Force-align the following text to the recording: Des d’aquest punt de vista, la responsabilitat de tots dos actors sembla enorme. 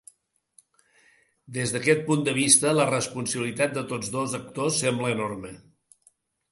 Des 1.57 1.73
d’aquest 1.75 2.01
punt 2.07 2.25
de 2.29 2.35
vista, 2.39 2.73
la 2.79 2.89
responsabilitat 2.91 3.77
de 3.79 3.85
tots 3.95 4.13
dos 4.19 4.35
actors 4.43 4.83
sembla 4.87 5.17
enorme. 5.19 5.59